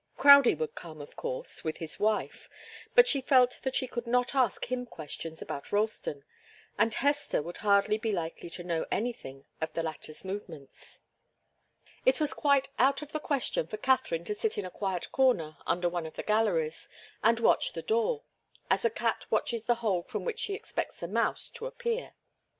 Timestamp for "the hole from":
19.65-20.25